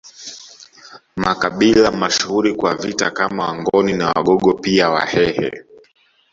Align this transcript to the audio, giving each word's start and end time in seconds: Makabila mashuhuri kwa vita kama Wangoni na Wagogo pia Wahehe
Makabila 1.15 1.91
mashuhuri 1.91 2.53
kwa 2.55 2.75
vita 2.75 3.11
kama 3.11 3.43
Wangoni 3.47 3.93
na 3.93 4.07
Wagogo 4.11 4.53
pia 4.53 4.89
Wahehe 4.89 5.63